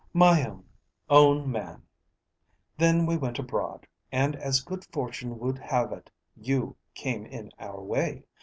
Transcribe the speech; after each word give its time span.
"My 0.13 0.47
own, 0.49 0.63
own 1.11 1.51
man. 1.51 1.83
Then 2.75 3.05
we 3.05 3.17
went 3.17 3.37
abroad, 3.37 3.85
and 4.11 4.35
as 4.35 4.63
good 4.63 4.83
fortune 4.91 5.37
would 5.37 5.59
have 5.59 5.91
it 5.91 6.09
you 6.35 6.75
came 6.95 7.23
in 7.27 7.51
our 7.59 7.79
way. 7.83 8.23